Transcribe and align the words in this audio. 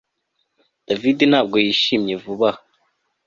David 0.87 1.19
ntabwo 1.31 1.55
yishimye 1.65 2.13
vuba 2.23 2.49
aha 2.53 2.61